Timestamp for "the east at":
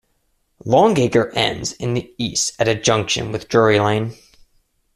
1.93-2.67